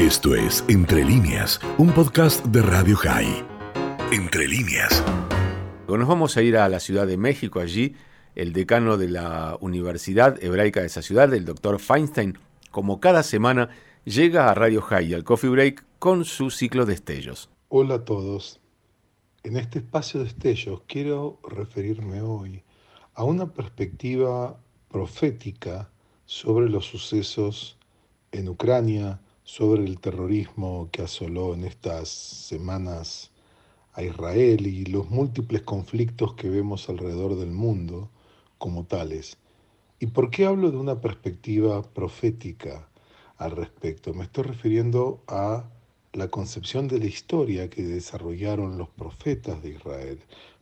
[0.00, 3.44] Esto es Entre líneas, un podcast de Radio High.
[4.10, 5.04] Entre líneas.
[5.86, 7.60] Nos vamos a ir a la Ciudad de México.
[7.60, 7.94] Allí,
[8.34, 12.38] el decano de la Universidad Hebraica de esa ciudad, el doctor Feinstein,
[12.70, 13.68] como cada semana,
[14.04, 17.50] llega a Radio High al Coffee Break con su ciclo de estellos.
[17.68, 18.58] Hola a todos.
[19.42, 22.62] En este espacio de estellos quiero referirme hoy
[23.12, 24.58] a una perspectiva
[24.88, 25.90] profética
[26.24, 27.78] sobre los sucesos
[28.32, 29.20] en Ucrania,
[29.50, 33.32] sobre el terrorismo que asoló en estas semanas
[33.94, 38.08] a Israel y los múltiples conflictos que vemos alrededor del mundo
[38.58, 39.38] como tales.
[39.98, 42.88] ¿Y por qué hablo de una perspectiva profética
[43.38, 44.14] al respecto?
[44.14, 45.64] Me estoy refiriendo a
[46.12, 50.20] la concepción de la historia que desarrollaron los profetas de Israel,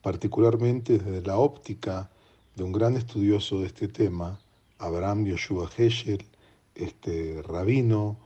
[0.00, 2.10] particularmente desde la óptica
[2.56, 4.40] de un gran estudioso de este tema,
[4.78, 6.24] Abraham Yoshua Heschel,
[6.74, 8.16] este rabino,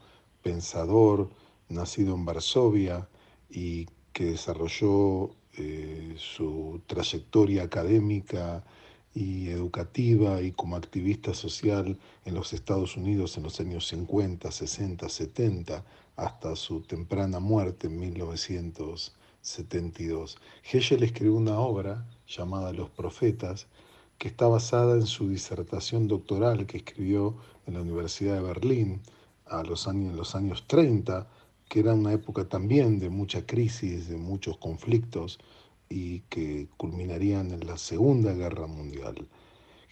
[0.45, 1.29] pensador
[1.69, 3.09] nacido en Varsovia
[3.51, 8.63] y que desarrolló eh, su trayectoria académica
[9.15, 15.09] y educativa y como activista social en los Estados Unidos en los años 50, 60,
[15.09, 15.85] 70,
[16.17, 20.37] hasta su temprana muerte en 1972.
[20.71, 23.67] Hegel escribió una obra llamada Los Profetas,
[24.19, 29.01] que está basada en su disertación doctoral que escribió en la Universidad de Berlín
[29.47, 31.27] a los años, los años 30,
[31.69, 35.39] que era una época también de mucha crisis, de muchos conflictos
[35.89, 39.27] y que culminarían en la Segunda Guerra Mundial.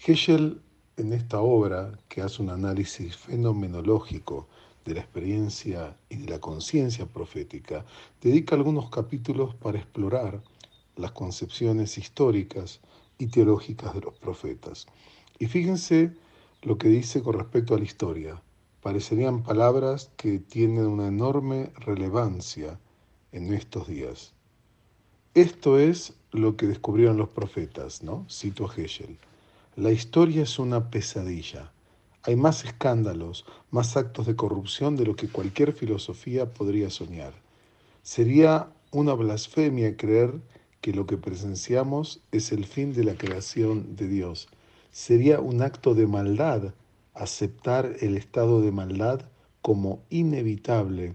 [0.06, 0.60] Hegel,
[0.96, 4.48] en esta obra, que hace un análisis fenomenológico
[4.84, 7.84] de la experiencia y de la conciencia profética,
[8.20, 10.42] dedica algunos capítulos para explorar
[10.96, 12.80] las concepciones históricas
[13.18, 14.86] y teológicas de los profetas.
[15.38, 16.12] Y fíjense
[16.62, 18.42] lo que dice con respecto a la historia
[18.82, 22.78] parecerían palabras que tienen una enorme relevancia
[23.30, 24.34] en estos días.
[25.34, 28.26] Esto es lo que descubrieron los profetas, ¿no?
[28.28, 29.16] Cito a Hegel.
[29.76, 31.72] La historia es una pesadilla.
[32.24, 37.32] Hay más escándalos, más actos de corrupción de lo que cualquier filosofía podría soñar.
[38.02, 40.34] Sería una blasfemia creer
[40.80, 44.48] que lo que presenciamos es el fin de la creación de Dios.
[44.90, 46.74] Sería un acto de maldad
[47.14, 49.22] aceptar el estado de maldad
[49.60, 51.14] como inevitable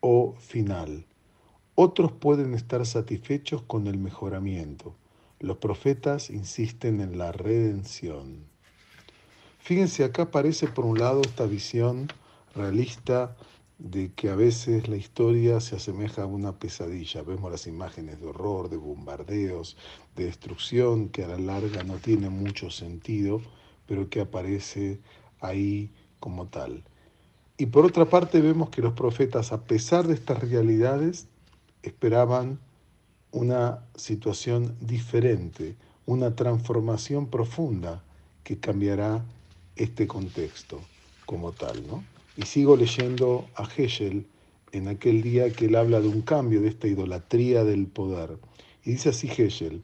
[0.00, 1.06] o final.
[1.74, 4.96] Otros pueden estar satisfechos con el mejoramiento.
[5.38, 8.44] Los profetas insisten en la redención.
[9.60, 12.08] Fíjense, acá aparece por un lado esta visión
[12.54, 13.36] realista
[13.78, 17.22] de que a veces la historia se asemeja a una pesadilla.
[17.22, 19.76] Vemos las imágenes de horror, de bombardeos,
[20.16, 23.40] de destrucción, que a la larga no tiene mucho sentido,
[23.86, 24.98] pero que aparece
[25.40, 25.90] ahí
[26.20, 26.82] como tal.
[27.56, 31.26] Y por otra parte vemos que los profetas, a pesar de estas realidades,
[31.82, 32.60] esperaban
[33.32, 38.02] una situación diferente, una transformación profunda
[38.44, 39.24] que cambiará
[39.76, 40.80] este contexto
[41.26, 41.86] como tal.
[41.86, 42.04] ¿no?
[42.36, 44.26] Y sigo leyendo a Hegel
[44.72, 48.38] en aquel día que él habla de un cambio de esta idolatría del poder.
[48.84, 49.82] Y dice así Hegel,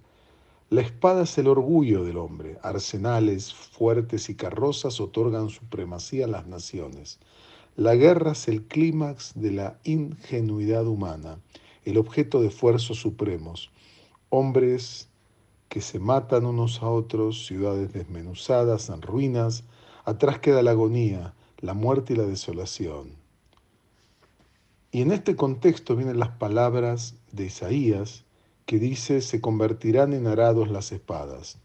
[0.75, 2.59] la espada es el orgullo del hombre.
[2.61, 7.21] Arsenales fuertes y carrozas otorgan supremacía a las naciones.
[7.77, 11.39] La guerra es el clímax de la ingenuidad humana,
[11.85, 13.71] el objeto de esfuerzos supremos.
[14.31, 15.09] Hombres
[15.69, 19.63] que se matan unos a otros, ciudades desmenuzadas, en ruinas,
[20.05, 23.13] atrás queda la agonía, la muerte y la desolación.
[24.91, 28.24] Y en este contexto vienen las palabras de Isaías,
[28.67, 31.59] que dice, se convertirán en arados las espadas.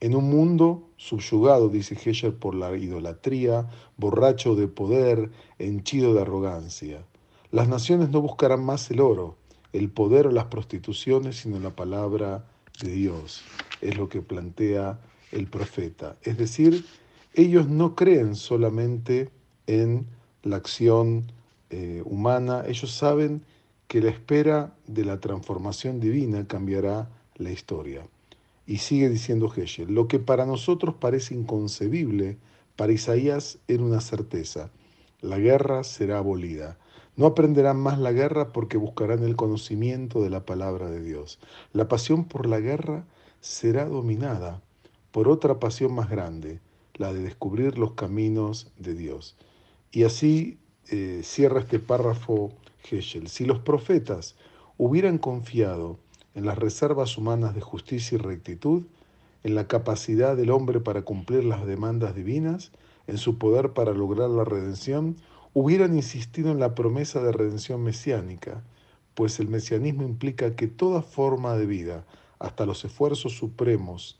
[0.00, 7.04] En un mundo subyugado, dice Hegel, por la idolatría, borracho de poder, henchido de arrogancia.
[7.50, 9.36] Las naciones no buscarán más el oro,
[9.72, 12.44] el poder o las prostituciones, sino la palabra
[12.82, 13.42] de Dios.
[13.80, 15.00] Es lo que plantea
[15.32, 16.16] el profeta.
[16.22, 16.84] Es decir,
[17.32, 19.30] ellos no creen solamente
[19.66, 20.06] en
[20.42, 21.32] la acción
[21.70, 23.42] eh, humana, ellos saben
[23.88, 28.06] que la espera de la transformación divina cambiará la historia.
[28.66, 32.36] Y sigue diciendo Hegel, lo que para nosotros parece inconcebible,
[32.74, 34.70] para Isaías era una certeza.
[35.20, 36.78] La guerra será abolida.
[37.16, 41.38] No aprenderán más la guerra porque buscarán el conocimiento de la palabra de Dios.
[41.72, 43.04] La pasión por la guerra
[43.40, 44.60] será dominada
[45.12, 46.60] por otra pasión más grande,
[46.94, 49.36] la de descubrir los caminos de Dios.
[49.92, 50.58] Y así
[50.88, 52.52] eh, cierra este párrafo
[52.86, 54.36] si los profetas
[54.78, 55.98] hubieran confiado
[56.34, 58.84] en las reservas humanas de justicia y rectitud,
[59.42, 62.72] en la capacidad del hombre para cumplir las demandas divinas,
[63.06, 65.16] en su poder para lograr la redención,
[65.54, 68.62] hubieran insistido en la promesa de redención mesiánica,
[69.14, 72.04] pues el mesianismo implica que toda forma de vida,
[72.38, 74.18] hasta los esfuerzos supremos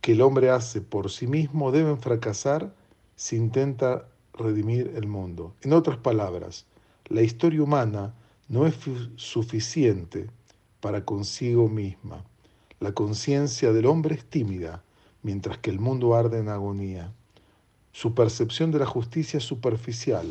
[0.00, 2.72] que el hombre hace por sí mismo, deben fracasar
[3.16, 4.06] si intenta
[4.38, 5.54] redimir el mundo.
[5.62, 6.66] En otras palabras,
[7.06, 8.14] la historia humana
[8.48, 8.74] no es
[9.16, 10.28] suficiente
[10.80, 12.24] para consigo misma.
[12.80, 14.82] La conciencia del hombre es tímida,
[15.22, 17.12] mientras que el mundo arde en agonía.
[17.92, 20.26] Su percepción de la justicia es superficial,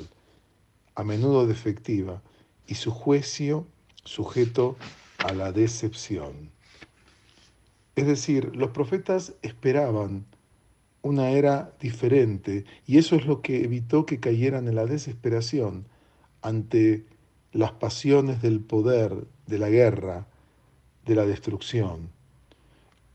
[0.96, 2.22] a menudo defectiva,
[2.68, 3.66] y su juicio
[4.04, 4.78] sujeto
[5.18, 6.52] a la decepción.
[7.96, 10.26] Es decir, los profetas esperaban
[11.08, 15.86] una era diferente y eso es lo que evitó que cayeran en la desesperación
[16.42, 17.06] ante
[17.52, 20.28] las pasiones del poder, de la guerra,
[21.06, 22.10] de la destrucción.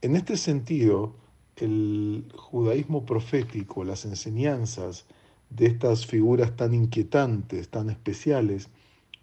[0.01, 1.15] En este sentido,
[1.57, 5.05] el judaísmo profético, las enseñanzas
[5.51, 8.69] de estas figuras tan inquietantes, tan especiales,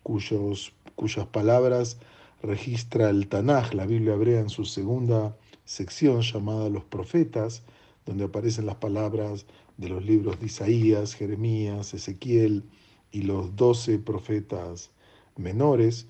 [0.04, 1.98] cuyos, cuyas palabras
[2.42, 5.36] registra el Tanaj, la Biblia hebrea, en su segunda
[5.66, 7.64] sección llamada Los Profetas,
[8.10, 9.46] donde aparecen las palabras
[9.78, 12.64] de los libros de Isaías, Jeremías, Ezequiel
[13.12, 14.90] y los doce profetas
[15.38, 16.08] menores,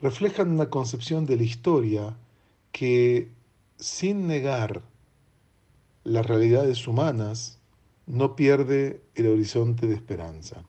[0.00, 2.16] reflejan una concepción de la historia
[2.72, 3.30] que,
[3.78, 4.82] sin negar
[6.02, 7.60] las realidades humanas,
[8.06, 10.64] no pierde el horizonte de esperanza.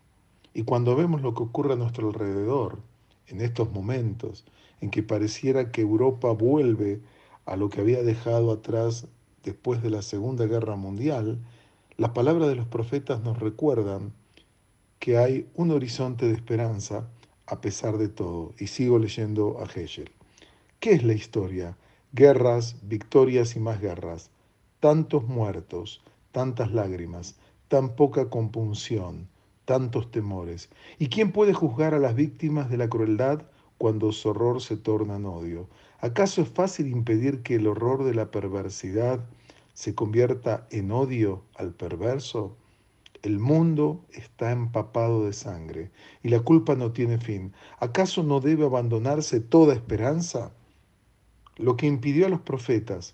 [0.53, 2.77] Y cuando vemos lo que ocurre a nuestro alrededor,
[3.25, 4.45] en estos momentos
[4.79, 7.01] en que pareciera que Europa vuelve
[7.47, 9.07] a lo que había dejado atrás
[9.47, 11.39] después de la Segunda Guerra Mundial,
[11.97, 14.13] las palabras de los profetas nos recuerdan
[14.99, 17.07] que hay un horizonte de esperanza
[17.45, 18.53] a pesar de todo.
[18.59, 20.11] Y sigo leyendo a Hegel.
[20.79, 21.77] ¿Qué es la historia?
[22.11, 24.29] Guerras, victorias y más guerras
[24.79, 27.35] tantos muertos, tantas lágrimas,
[27.67, 29.27] tan poca compunción,
[29.65, 30.69] tantos temores.
[30.99, 33.41] ¿Y quién puede juzgar a las víctimas de la crueldad
[33.77, 35.67] cuando su horror se torna en odio?
[35.99, 39.25] ¿Acaso es fácil impedir que el horror de la perversidad
[39.77, 42.57] se convierta en odio al perverso?
[43.21, 45.91] El mundo está empapado de sangre
[46.23, 47.53] y la culpa no tiene fin.
[47.77, 50.51] ¿Acaso no debe abandonarse toda esperanza?
[51.57, 53.13] Lo que impidió a los profetas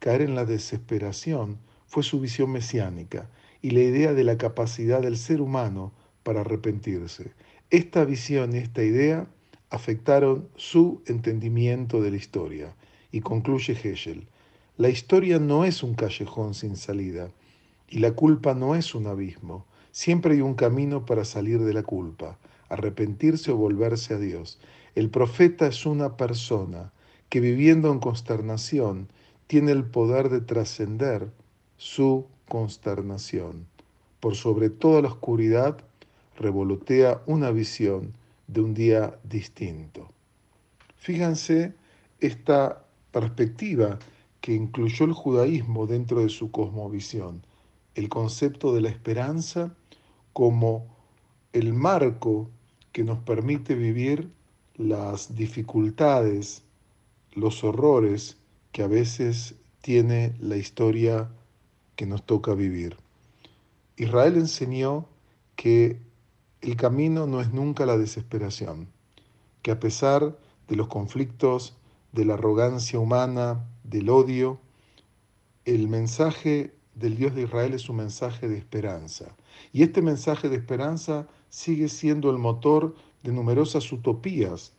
[0.00, 1.56] caer en la desesperación
[1.86, 3.30] fue su visión mesiánica
[3.62, 5.94] y la idea de la capacidad del ser humano
[6.24, 7.32] para arrepentirse.
[7.70, 9.26] Esta visión y esta idea
[9.70, 12.76] afectaron su entendimiento de la historia.
[13.12, 14.28] Y concluye Hegel,
[14.78, 17.30] la historia no es un callejón sin salida
[17.88, 19.66] y la culpa no es un abismo.
[19.90, 22.38] Siempre hay un camino para salir de la culpa,
[22.70, 24.58] arrepentirse o volverse a Dios.
[24.94, 26.90] El profeta es una persona
[27.28, 29.08] que viviendo en consternación
[29.46, 31.30] tiene el poder de trascender
[31.76, 33.66] su consternación.
[34.20, 35.76] Por sobre toda la oscuridad
[36.38, 38.14] revolotea una visión
[38.46, 40.10] de un día distinto.
[40.96, 41.74] Fíjense
[42.20, 43.98] esta perspectiva
[44.42, 47.46] que incluyó el judaísmo dentro de su cosmovisión,
[47.94, 49.74] el concepto de la esperanza
[50.32, 50.88] como
[51.52, 52.50] el marco
[52.90, 54.30] que nos permite vivir
[54.76, 56.64] las dificultades,
[57.34, 58.36] los horrores
[58.72, 61.30] que a veces tiene la historia
[61.94, 62.96] que nos toca vivir.
[63.96, 65.06] Israel enseñó
[65.54, 66.00] que
[66.62, 68.88] el camino no es nunca la desesperación,
[69.62, 71.76] que a pesar de los conflictos,
[72.10, 74.60] de la arrogancia humana, del odio,
[75.64, 79.34] el mensaje del Dios de Israel es un mensaje de esperanza.
[79.72, 84.72] Y este mensaje de esperanza sigue siendo el motor de numerosas utopías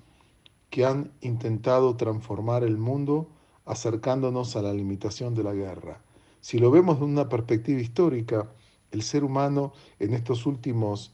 [0.70, 3.30] que han intentado transformar el mundo
[3.66, 6.02] acercándonos a la limitación de la guerra.
[6.42, 8.52] Si lo vemos de una perspectiva histórica,
[8.92, 11.14] el ser humano en estos últimos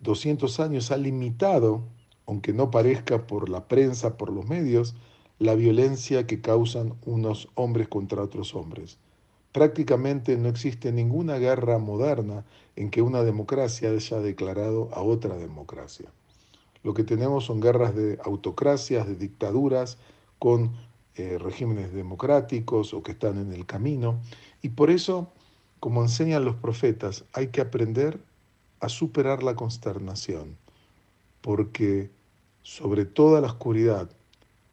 [0.00, 1.82] 200 años ha limitado,
[2.26, 4.94] aunque no parezca por la prensa, por los medios,
[5.38, 8.98] la violencia que causan unos hombres contra otros hombres.
[9.52, 12.44] Prácticamente no existe ninguna guerra moderna
[12.76, 16.10] en que una democracia haya declarado a otra democracia.
[16.82, 19.98] Lo que tenemos son guerras de autocracias, de dictaduras,
[20.38, 20.72] con
[21.16, 24.20] eh, regímenes democráticos o que están en el camino.
[24.62, 25.32] Y por eso,
[25.80, 28.20] como enseñan los profetas, hay que aprender
[28.80, 30.56] a superar la consternación,
[31.40, 32.10] porque
[32.62, 34.10] sobre toda la oscuridad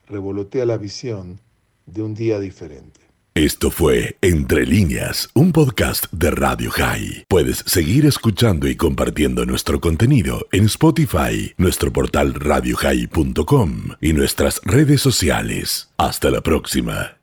[0.07, 1.39] revolotea la visión
[1.85, 3.01] de un día diferente.
[3.37, 7.25] Esto fue Entre líneas, un podcast de Radio High.
[7.27, 15.01] Puedes seguir escuchando y compartiendo nuestro contenido en Spotify, nuestro portal radiohigh.com y nuestras redes
[15.01, 15.89] sociales.
[15.97, 17.14] Hasta la próxima.